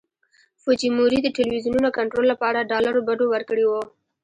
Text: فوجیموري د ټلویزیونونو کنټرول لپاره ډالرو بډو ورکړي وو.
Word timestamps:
فوجیموري 0.61 1.19
د 1.23 1.27
ټلویزیونونو 1.37 1.89
کنټرول 1.97 2.25
لپاره 2.33 2.67
ډالرو 2.71 3.01
بډو 3.07 3.25
ورکړي 3.33 3.63
وو. 3.67 3.81